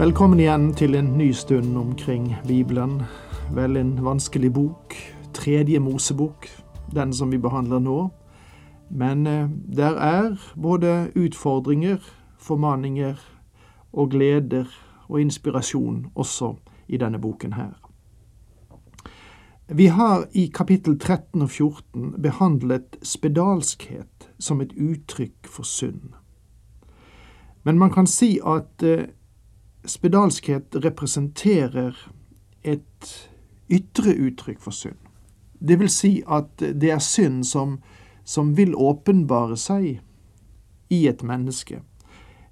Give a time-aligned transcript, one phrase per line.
[0.00, 3.02] Velkommen igjen til en ny stund omkring Bibelen.
[3.52, 4.94] Vel en vanskelig bok.
[5.36, 6.46] Tredje Mosebok,
[6.94, 8.08] den som vi behandler nå.
[8.90, 11.98] Men eh, der er både utfordringer,
[12.38, 13.20] formaninger
[13.92, 14.72] og gleder
[15.08, 16.54] og inspirasjon også
[16.88, 17.76] i denne boken her.
[19.68, 26.14] Vi har i kapittel 13 og 14 behandlet spedalskhet som et uttrykk for synd.
[27.64, 29.04] Men man kan si at eh,
[29.86, 31.96] spedalskhet representerer
[32.62, 33.30] et
[33.70, 34.98] ytre uttrykk for synd.
[35.60, 37.78] Det vil si at det er synd som,
[38.24, 40.00] som vil åpenbare seg
[40.90, 41.82] i et menneske.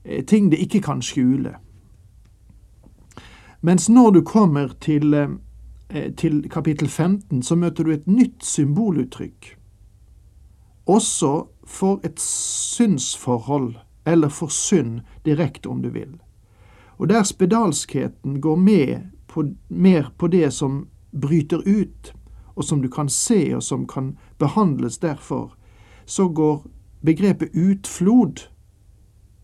[0.04, 1.56] Eh, ting det ikke kan skjule.
[3.60, 9.56] Mens når du kommer til, eh, til kapittel 15, så møter du et nytt symboluttrykk.
[10.86, 13.74] Også for et synsforhold,
[14.06, 16.20] eller for synd direkte, om du vil.
[16.98, 20.88] Og der spedalskheten går med på, mer på det som
[21.20, 22.14] bryter ut,
[22.54, 25.54] og som du kan se, og som kan behandles derfor,
[26.06, 26.66] så går
[27.00, 28.48] begrepet utflod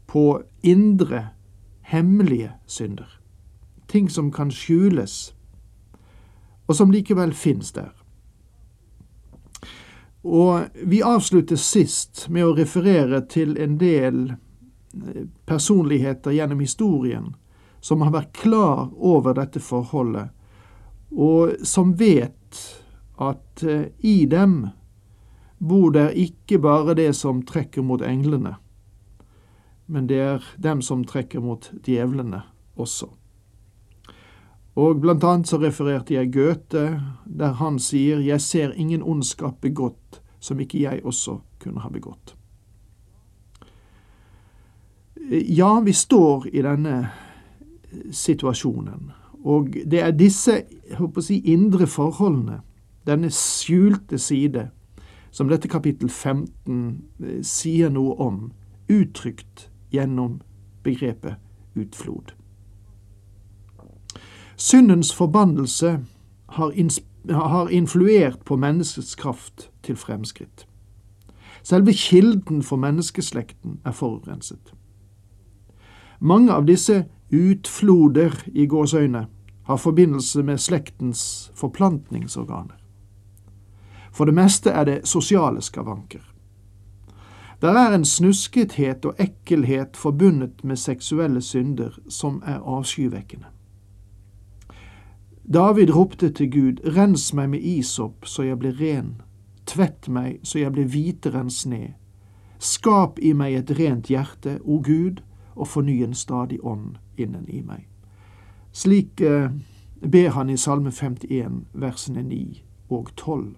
[0.07, 1.29] på indre,
[1.81, 3.21] hemmelige synder.
[3.89, 5.35] Ting som kan skjules,
[6.67, 7.93] og som likevel fins der.
[10.25, 17.35] Og vi avslutter sist med å referere til en del eh, personligheter gjennom historien
[17.85, 20.31] som har vært klar over dette forholdet,
[21.13, 22.61] og som vet
[23.21, 24.71] at eh, i dem
[25.61, 28.57] bor der ikke bare det som trekker mot englene,
[29.87, 32.41] men det er dem som trekker mot djevlene
[32.81, 33.11] også.
[34.81, 36.87] Og blant annet så refererte jeg Goethe,
[37.25, 42.35] der han sier 'Jeg ser ingen ondskap begått som ikke jeg også kunne ha begått'.
[45.31, 47.11] Ja, vi står i denne
[48.11, 49.11] situasjonen.
[49.45, 50.63] Og det er disse
[51.21, 52.61] si, indre forholdene,
[53.07, 54.69] denne skjulte side,
[55.31, 58.53] som dette kapittel 15 eh, sier noe om,
[58.89, 60.41] uttrykt gjennom
[60.85, 61.37] begrepet
[61.75, 62.33] utflod.
[64.57, 65.99] Syndens forbannelse
[66.49, 66.73] har,
[67.31, 70.67] har influert på menneskets kraft til fremskritt.
[71.63, 74.75] Selve kilden for menneskeslekten er forurenset.
[76.21, 79.27] Mange av disse utfloder i gåsøyne
[79.65, 82.77] har forbindelse med slektens forplantningsorganer.
[84.13, 86.23] For det meste er det sosiale skavanker.
[87.63, 93.47] Der er en snuskethet og ekkelhet forbundet med seksuelle synder som er avskyvekkende.
[95.53, 99.23] David ropte til Gud, rens meg med isop så jeg blir ren,
[99.67, 101.95] tvett meg så jeg blir hvitere enn sne,
[102.59, 105.21] skap i meg et rent hjerte, o Gud,
[105.55, 107.89] og forny en stadig ånd innen i meg.
[108.73, 109.51] Slik eh,
[110.01, 113.55] ber han i Salme 51, versene 9 og 12.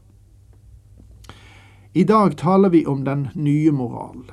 [1.96, 4.32] I dag taler vi om den nye moral.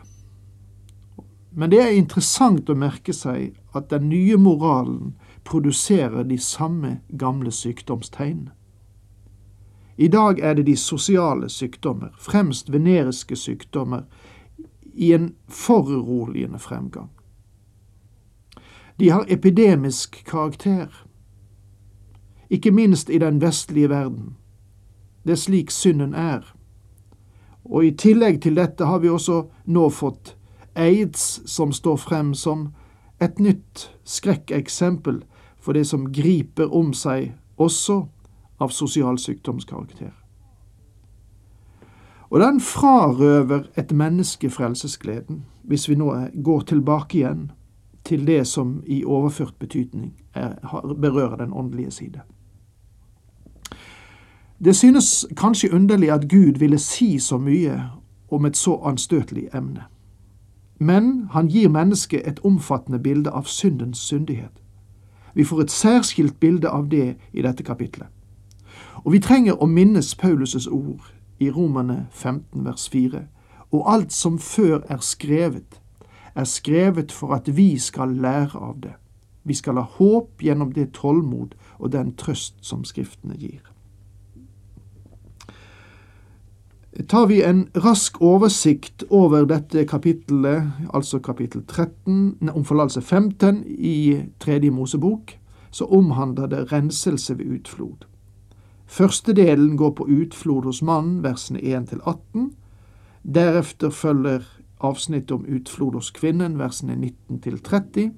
[1.56, 5.14] Men det er interessant å merke seg at den nye moralen
[5.48, 8.50] produserer de samme gamle sykdomstegn.
[9.96, 14.04] I dag er det de sosiale sykdommer, fremst veneriske sykdommer,
[14.94, 17.10] i en foruroligende fremgang.
[19.00, 20.88] De har epidemisk karakter,
[22.50, 24.36] ikke minst i den vestlige verden.
[25.24, 26.56] Det er slik synden er.
[27.66, 30.36] Og i tillegg til dette har vi også nå fått
[30.76, 32.74] aids, som står frem som
[33.22, 35.24] et nytt skrekkeksempel
[35.58, 38.04] for det som griper om seg også
[38.60, 40.12] av sosial sykdomskarakter.
[42.30, 46.10] Og den frarøver et menneske frelsesgleden, hvis vi nå
[46.44, 47.52] går tilbake igjen
[48.06, 50.56] til det som i overført betydning er,
[51.02, 52.22] berører den åndelige side.
[54.64, 57.90] Det synes kanskje underlig at Gud ville si så mye
[58.32, 59.84] om et så anstøtelig emne.
[60.80, 64.64] Men han gir mennesket et omfattende bilde av syndens syndighet.
[65.34, 68.08] Vi får et særskilt bilde av det i dette kapitlet.
[68.96, 73.22] Og vi trenger å minnes Paulus' ord i Romerne 15 vers 4.
[73.72, 75.82] Og alt som før er skrevet,
[76.36, 78.94] er skrevet for at vi skal lære av det,
[79.46, 83.60] Vi skal ha håp gjennom det tålmod og den trøst som Skriftene gir.
[87.10, 90.64] Tar vi en rask oversikt over dette kapittelet,
[90.94, 95.34] altså kapittel 13, om forlatelse 15 i Tredje Mosebok,
[95.72, 98.06] så omhandler det renselse ved utflod.
[98.86, 102.52] Første delen går på utflod hos mannen, versene 1 til 18.
[103.24, 104.46] Deretter følger
[104.84, 108.12] avsnittet om utflod hos kvinnen, versene 19 til 30.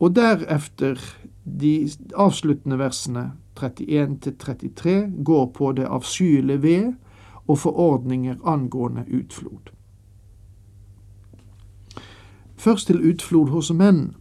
[0.00, 1.00] Og derefter
[1.44, 6.92] de avsluttende versene 31 til 33 går på det avskyelige ved
[7.46, 9.70] og forordninger angående utflod.
[12.56, 14.16] Først til utflod hos menn.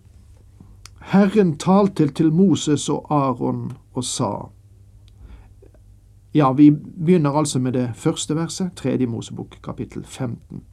[1.01, 4.49] Herren talte til Moses og Aron og sa.
[6.35, 10.63] Ja, vi begynner altså med det første verset, tredje Mosebok, kapittel 15.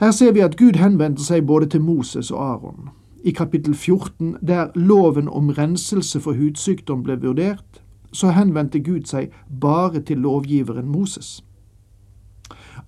[0.00, 2.88] Her ser vi at Gud henvendte seg både til Moses og Aron.
[3.24, 7.82] I kapittel 14, der loven om renselse for hudsykdom ble vurdert,
[8.12, 9.28] så henvendte Gud seg
[9.60, 11.44] bare til lovgiveren Moses.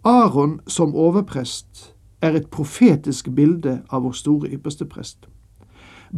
[0.05, 1.93] Aron som overprest
[2.23, 5.29] er et profetisk bilde av vår store ypperste prest.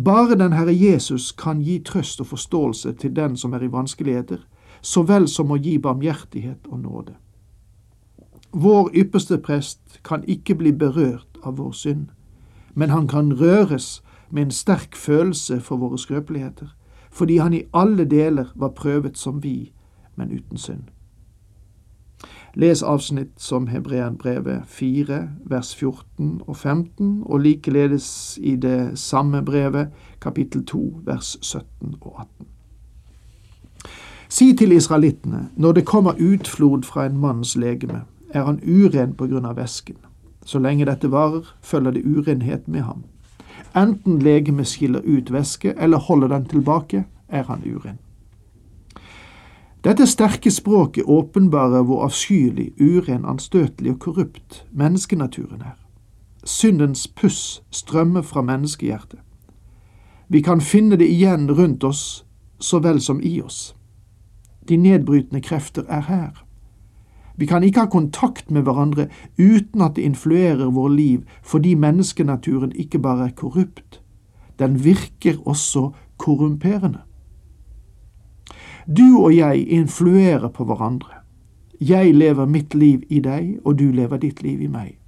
[0.05, 4.46] Bare den Herre Jesus kan gi trøst og forståelse til den som er i vanskeligheter,
[4.81, 7.19] så vel som å gi barmhjertighet og nåde.
[8.56, 12.06] Vår ypperste prest kan ikke bli berørt av vår synd,
[12.75, 16.67] men han kan røres med en sterk følelse for våre skrøpeligheter,
[17.11, 19.73] fordi han i alle deler var prøvet som vi,
[20.17, 20.83] men uten synd.
[22.55, 29.91] Les avsnitt som Hebreanbrevet 4, vers 14 og 15, og likeledes i det samme brevet,
[30.21, 32.47] kapittel 2, vers 17 og 18.
[34.29, 39.26] Si til israelittene, når det kommer utflod fra en manns legeme, er han uren på
[39.31, 39.96] grunn av væsken.
[40.44, 43.04] Så lenge dette varer, følger det urenhet med ham.
[43.76, 47.98] Enten legemet skiller ut væske eller holder den tilbake, er han uren.
[49.84, 55.76] Dette sterke språket åpenbarer hvor avskyelig, uren, anstøtelig og korrupt menneskenaturen er.
[56.44, 59.19] Syndens puss strømmer fra menneskehjertet.
[60.28, 62.25] Vi kan finne det igjen rundt oss
[62.58, 63.76] så vel som i oss.
[64.69, 66.44] De nedbrytende krefter er her.
[67.36, 69.08] Vi kan ikke ha kontakt med hverandre
[69.38, 74.00] uten at det influerer vår liv, fordi menneskenaturen ikke bare er korrupt,
[74.58, 77.00] den virker også korrumperende.
[78.86, 81.25] Du og jeg influerer på hverandre.
[81.81, 84.98] Jeg lever mitt liv i deg, og du lever ditt liv i meg.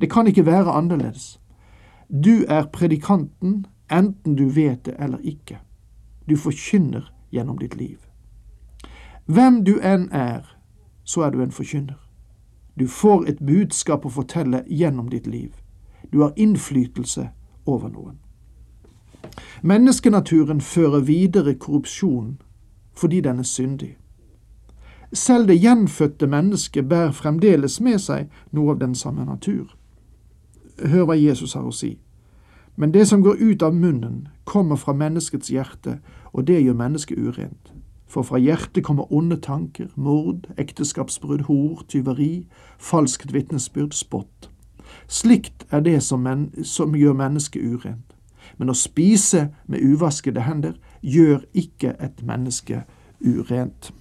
[0.00, 1.40] Det kan ikke være annerledes.
[2.08, 5.58] Du er predikanten, enten du vet det eller ikke.
[6.28, 7.98] Du forkynner gjennom ditt liv.
[9.26, 10.42] Hvem du enn er,
[11.12, 11.98] så er du en forkynner.
[12.78, 15.52] Du får et budskap å fortelle gjennom ditt liv.
[16.12, 17.28] Du har innflytelse
[17.66, 18.16] over noen.
[19.62, 22.38] Menneskenaturen fører videre korrupsjon
[22.96, 23.96] fordi den er syndig.
[25.12, 29.76] Selv det gjenfødte mennesket bærer fremdeles med seg noe av den samme natur.
[30.80, 31.98] Hør hva Jesus har å si.
[32.76, 35.98] Men det som går ut av munnen, kommer fra menneskets hjerte,
[36.32, 37.71] og det gjør mennesket urent.
[38.12, 42.46] For fra hjertet kommer onde tanker, mord, ekteskapsbrudd, hor, tyveri,
[42.78, 44.50] falskt vitnesbyrd, spott.
[45.08, 48.12] Slikt er det som, men, som gjør mennesket urent.
[48.58, 52.82] Men å spise med uvaskede hender gjør ikke et menneske
[53.24, 53.94] urent.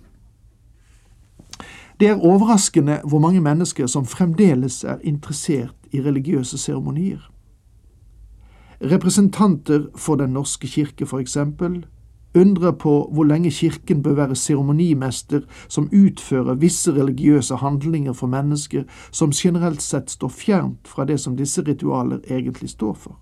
[2.00, 7.24] Det er overraskende hvor mange mennesker som fremdeles er interessert i religiøse seremonier.
[8.82, 11.86] Representanter for Den norske kirke, for eksempel,
[12.36, 18.84] undrer på hvor lenge Kirken bør være seremonimester som utfører visse religiøse handlinger for mennesker
[19.12, 23.20] som generelt sett står fjernt fra det som disse ritualer egentlig står for.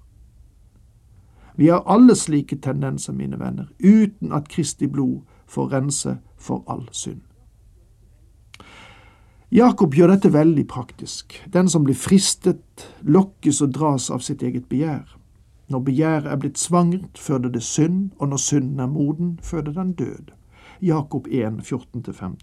[1.60, 6.88] Vi har alle slike tendenser, mine venner, uten at Kristi blod får rense for all
[6.92, 7.22] synd.
[9.52, 11.34] Jakob gjør dette veldig praktisk.
[11.54, 15.19] Den som blir fristet, lokkes og dras av sitt eget begjær.
[15.70, 19.94] Når begjæret er blitt svangert, føder det synd, og når synden er moden, føder den
[19.94, 20.32] død.
[20.82, 21.54] Jakob 1,
[21.98, 22.36] 14-15.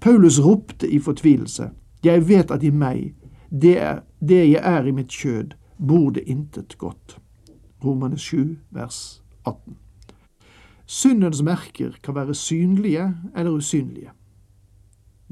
[0.00, 1.70] Paulus ropte i fortvilelse,
[2.04, 3.14] Jeg vet at i meg,
[3.50, 5.54] det, det jeg er i mitt kjød,
[5.88, 7.18] bor det intet godt.
[7.84, 9.76] Romane 7, vers 18.
[10.86, 14.10] Syndens merker kan være synlige eller usynlige.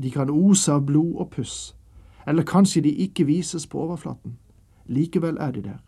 [0.03, 1.77] De kan ose av blod og puss,
[2.27, 4.39] eller kanskje de ikke vises på overflaten.
[4.87, 5.86] Likevel er de der.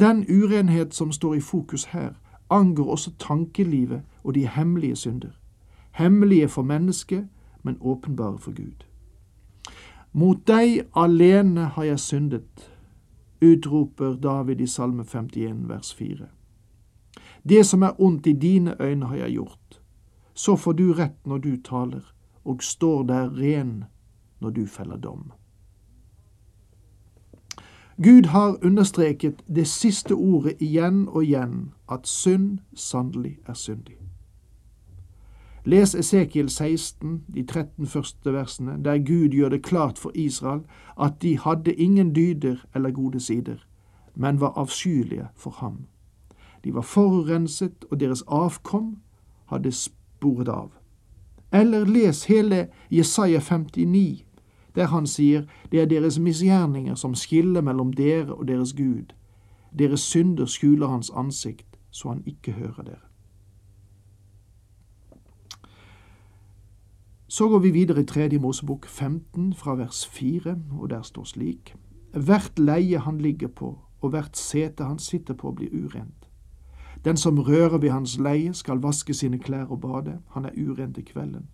[0.00, 2.12] Den urenhet som står i fokus her,
[2.50, 5.30] angår også tankelivet og de hemmelige synder.
[5.92, 7.28] Hemmelige for mennesket,
[7.62, 8.84] men åpenbare for Gud.
[10.12, 12.68] Mot deg alene har jeg syndet.
[13.42, 16.26] utroper David i Salme 51 vers 4.
[17.48, 19.82] Det som er ondt i dine øyne har jeg gjort.
[20.34, 23.84] Så får du rett når du taler, og står der ren
[24.40, 25.32] når du feller dom.
[28.02, 33.96] Gud har understreket det siste ordet igjen og igjen, at synd sannelig er syndig.
[35.64, 40.60] Les Esekiel 16, de 13 første versene, der Gud gjør det klart for Israel
[41.00, 43.56] at de hadde ingen dyder eller gode sider,
[44.14, 45.86] men var avskyelige for ham.
[46.64, 48.96] De var forurenset, og deres avkom
[49.46, 50.70] hadde sporet av.
[51.52, 54.24] Eller les hele Jesaja 59,
[54.74, 59.12] der han sier det er deres misgjerninger som skiller mellom dere og deres Gud.
[59.78, 63.06] Deres synder skjuler hans ansikt, så han ikke hører dere.
[67.28, 71.76] Så går vi videre i tredje Mosebok 15 fra vers 4, og der står slik:"
[72.12, 76.28] Hvert leie han ligger på, og hvert sete han sitter på, blir urent.
[77.04, 80.94] Den som rører ved hans leie, skal vaske sine klær og bade, han er uren
[80.94, 81.48] til kvelden.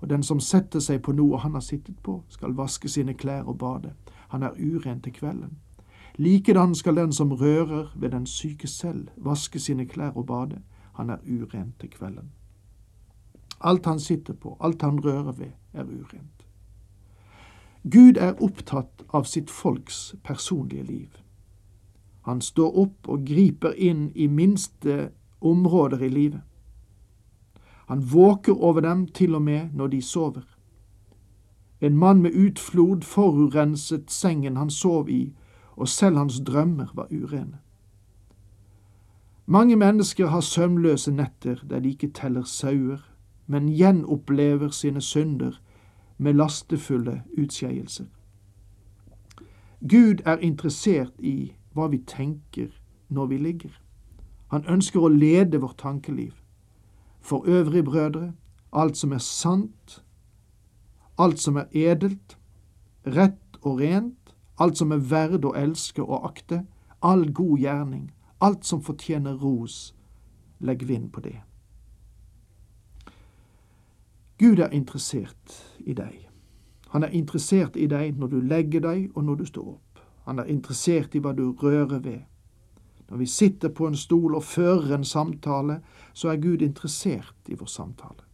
[0.00, 3.48] Og den som setter seg på noe han har sittet på, skal vaske sine klær
[3.48, 3.92] og bade,
[4.28, 5.58] han er uren til kvelden.
[6.18, 10.62] Likedan skal den som rører ved den syke selv, vaske sine klær og bade,
[10.94, 12.30] han er uren til kvelden.
[13.60, 16.46] Alt han sitter på, alt han rører ved, er urent.
[17.82, 21.08] Gud er opptatt av sitt folks personlige liv.
[22.26, 26.42] Han står opp og griper inn i minste områder i livet.
[27.88, 30.44] Han våker over dem til og med når de sover.
[31.80, 35.32] En mann med utflod forurenset sengen han sov i,
[35.76, 37.58] og selv hans drømmer var urene.
[39.46, 42.98] Mange mennesker har søvnløse netter der de ikke teller sauer,
[43.46, 45.52] men gjenopplever sine synder
[46.18, 48.04] med lastefulle utskeielser.
[49.80, 52.68] Gud er interessert i hva vi tenker
[53.08, 53.72] når vi ligger.
[54.50, 56.34] Han ønsker å lede vårt tankeliv.
[57.28, 58.32] For øvrig, brødre,
[58.72, 60.04] alt som er sant,
[61.18, 62.38] alt som er edelt,
[63.06, 66.62] rett og rent, alt som er verd å elske og akte,
[67.04, 68.06] all god gjerning,
[68.40, 69.92] alt som fortjener ros,
[70.60, 71.36] legg vind på det.
[74.38, 76.24] Gud er interessert i deg.
[76.94, 80.02] Han er interessert i deg når du legger deg og når du står opp.
[80.24, 82.20] Han er interessert i hva du rører ved.
[83.08, 85.80] Når vi sitter på en stol og fører en samtale,
[86.12, 88.24] så er Gud interessert i vår samtale.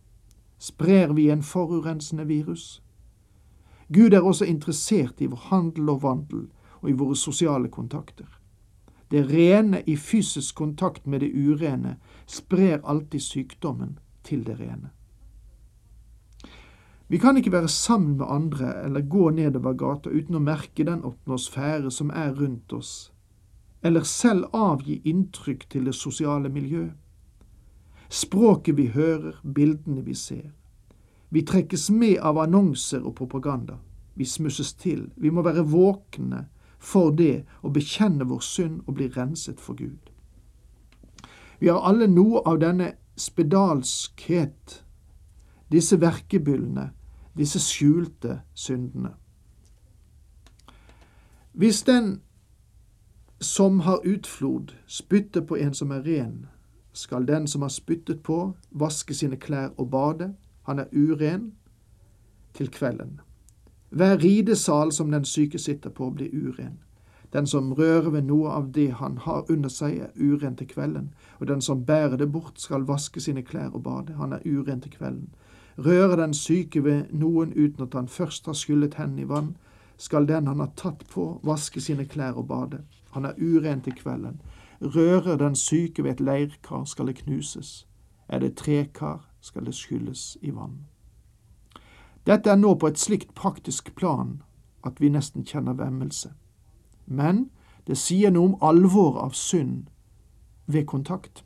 [0.59, 2.83] Sprer vi en forurensende virus?
[3.93, 6.49] Gud er også interessert i vår handel og vandel
[6.81, 8.27] og i våre sosiale kontakter.
[9.11, 14.91] Det rene i fysisk kontakt med det urene sprer alltid sykdommen til det rene.
[17.09, 21.05] Vi kan ikke være sammen med andre eller gå nedover gata uten å merke den
[21.05, 23.13] atmosfære som er rundt oss,
[23.85, 26.93] eller selv avgi inntrykk til det sosiale miljøet.
[28.09, 30.51] Språket vi hører, bildene vi ser.
[31.31, 33.77] Vi trekkes med av annonser og propaganda.
[34.15, 35.11] Vi smusses til.
[35.17, 36.47] Vi må være våkne
[36.79, 40.11] for det å bekjenne vår synd og bli renset for Gud.
[41.59, 44.85] Vi har alle noe av denne spedalskhet
[45.73, 46.91] disse verkebyllene,
[47.37, 49.15] disse skjulte syndene.
[51.53, 52.21] Hvis den
[53.45, 56.47] som har utflod, spytter på en som er ren,
[56.93, 61.53] skal den som har spyttet på, vaske sine klær og bade, han er uren,
[62.55, 63.21] til kvelden.
[63.91, 66.79] Hver ridesal som den syke sitter på, blir uren.
[67.33, 71.09] Den som rører ved noe av det han har under seg, er uren til kvelden,
[71.41, 74.81] og den som bærer det bort, skal vaske sine klær og bade, han er uren
[74.81, 75.35] til kvelden.
[75.79, 79.57] Rører den syke ved noen uten at han først har skyllet hendene i vann,
[79.97, 82.85] skal den han har tatt på, vaske sine klær og bade.
[83.15, 84.41] Han er uren til kvelden.
[84.81, 87.87] Rører den syke ved et leirkar, skal det knuses.
[88.29, 90.87] Er det trekar, skal det skylles i vann.
[92.27, 94.43] Dette er nå på et slikt praktisk plan
[94.85, 96.33] at vi nesten kjenner vemmelse.
[97.07, 97.51] Men
[97.87, 99.87] det sier noe om alvoret av synd
[100.67, 101.45] ved kontakt.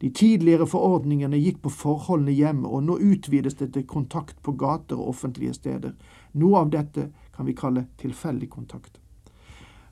[0.00, 4.98] De tidligere forordningene gikk på forholdene hjemme, og nå utvides det til kontakt på gater
[4.98, 5.94] og offentlige steder.
[6.34, 9.00] Noe av dette kan vi kalle tilfeldig kontakt.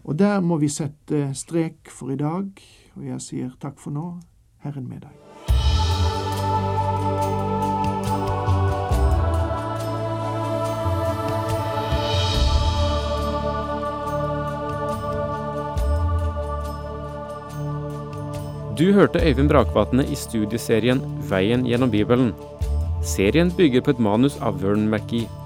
[0.07, 2.51] Og der må vi sette strek for i dag,
[2.95, 4.07] og jeg sier takk for nå,
[4.63, 5.15] Herren med deg.
[18.77, 22.31] Du hørte Øyvind Brakvatne i studieserien Veien gjennom Bibelen.
[23.03, 25.46] Serien bygger på et manus av Vern McGee.